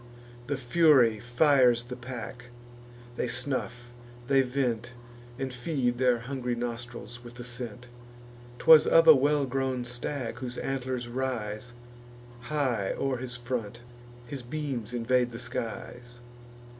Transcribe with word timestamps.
The 0.47 0.57
Fury 0.57 1.19
fires 1.19 1.83
the 1.83 1.95
pack; 1.95 2.45
they 3.17 3.27
snuff, 3.27 3.91
they 4.27 4.41
vent, 4.41 4.93
And 5.37 5.53
feed 5.53 5.99
their 5.99 6.17
hungry 6.21 6.55
nostrils 6.55 7.23
with 7.23 7.35
the 7.35 7.43
scent. 7.43 7.87
'Twas 8.57 8.87
of 8.87 9.07
a 9.07 9.13
well 9.13 9.45
grown 9.45 9.85
stag, 9.85 10.39
whose 10.39 10.57
antlers 10.57 11.07
rise 11.07 11.73
High 12.49 12.93
o'er 12.97 13.17
his 13.17 13.35
front; 13.35 13.81
his 14.25 14.41
beams 14.41 14.91
invade 14.91 15.29
the 15.29 15.37
skies. 15.37 16.17